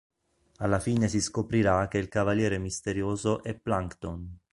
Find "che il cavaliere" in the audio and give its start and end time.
1.87-2.57